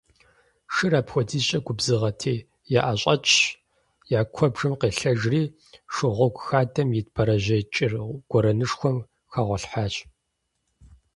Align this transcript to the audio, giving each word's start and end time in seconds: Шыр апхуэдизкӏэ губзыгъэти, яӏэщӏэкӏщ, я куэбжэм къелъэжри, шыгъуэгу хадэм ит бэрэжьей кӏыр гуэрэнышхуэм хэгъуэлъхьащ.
Шыр 0.73 0.93
апхуэдизкӏэ 0.99 1.59
губзыгъэти, 1.65 2.35
яӏэщӏэкӏщ, 2.79 3.35
я 4.19 4.21
куэбжэм 4.33 4.73
къелъэжри, 4.79 5.41
шыгъуэгу 5.93 6.43
хадэм 6.45 6.89
ит 6.99 7.07
бэрэжьей 7.15 7.63
кӏыр 7.73 7.93
гуэрэнышхуэм 8.29 8.97
хэгъуэлъхьащ. 9.31 9.93